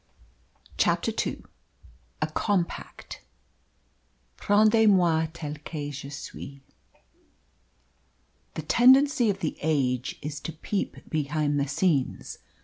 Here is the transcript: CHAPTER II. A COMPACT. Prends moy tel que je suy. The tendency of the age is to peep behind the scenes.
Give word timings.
CHAPTER 0.79 1.11
II. 1.11 1.43
A 2.23 2.25
COMPACT. 2.33 3.21
Prends 4.35 4.73
moy 4.73 5.27
tel 5.31 5.53
que 5.63 5.91
je 5.91 6.09
suy. 6.09 6.61
The 8.55 8.63
tendency 8.63 9.29
of 9.29 9.41
the 9.41 9.59
age 9.61 10.17
is 10.23 10.39
to 10.39 10.53
peep 10.53 11.07
behind 11.07 11.59
the 11.59 11.67
scenes. 11.67 12.39